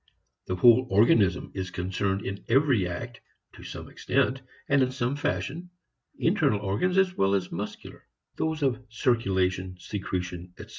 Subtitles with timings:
[0.47, 3.21] The whole organism is concerned in every act
[3.53, 5.69] to some extent and in some fashion,
[6.17, 10.69] internal organs as well as muscular, those of circulation, secretion, etc.